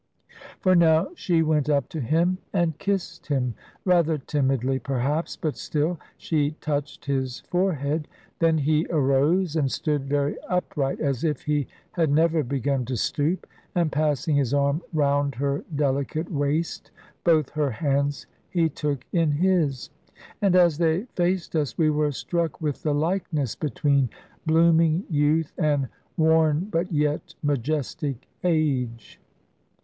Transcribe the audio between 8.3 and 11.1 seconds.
Then he arose and stood very upright,